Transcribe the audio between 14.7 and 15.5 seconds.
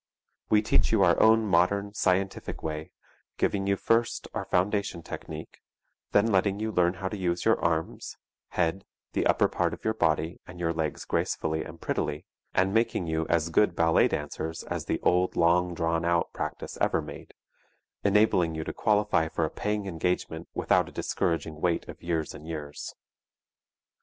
the old